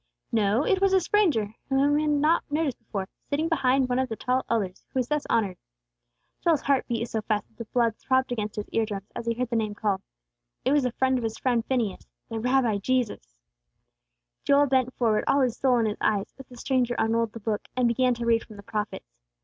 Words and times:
No, 0.31 0.65
it 0.65 0.81
was 0.81 0.93
a 0.93 0.99
stranger 0.99 1.53
whom 1.69 1.95
he 1.95 2.05
had 2.05 2.11
not 2.11 2.43
noticed 2.51 2.79
before, 2.79 3.07
sitting 3.29 3.47
behind 3.47 3.87
one 3.87 3.99
of 3.99 4.09
the 4.09 4.15
tall 4.15 4.43
elders, 4.49 4.83
who 4.89 4.97
was 4.99 5.07
thus 5.07 5.27
honored. 5.29 5.57
Joel's 6.43 6.61
heart 6.61 6.87
beat 6.87 7.07
so 7.07 7.21
fast 7.21 7.47
that 7.47 7.57
the 7.59 7.65
blood 7.65 7.95
throbbed 7.97 8.31
against 8.31 8.55
his 8.55 8.67
ear 8.69 8.83
drums, 8.83 9.11
as 9.15 9.27
he 9.27 9.35
heard 9.35 9.51
the 9.51 9.55
name 9.55 9.75
called. 9.75 10.01
It 10.65 10.71
was 10.71 10.81
the 10.85 10.91
friend 10.91 11.19
of 11.19 11.23
his 11.23 11.37
friend 11.37 11.63
Phineas, 11.63 12.07
the 12.29 12.39
Rabbi 12.39 12.79
Jesus. 12.79 13.35
Joel 14.43 14.65
bent 14.65 14.91
forward, 14.95 15.23
all 15.27 15.41
his 15.41 15.59
soul 15.59 15.77
in 15.77 15.85
his 15.85 15.97
eyes, 16.01 16.33
as 16.39 16.47
the 16.47 16.57
stranger 16.57 16.95
unrolled 16.97 17.33
the 17.33 17.39
book, 17.39 17.67
and 17.77 17.87
began 17.87 18.15
to 18.15 18.25
read 18.25 18.43
from 18.43 18.55
the 18.57 18.63
Prophets. 18.63 19.05